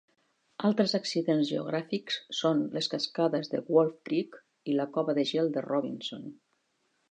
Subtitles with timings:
[0.69, 4.41] Altres accidents geogràfics són les cascades de Wolf Creek
[4.73, 6.29] i la cova de gel de Robinson.